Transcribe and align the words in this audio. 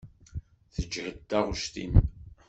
Teǧhed 0.73 1.17
taɣect-im. 1.29 1.93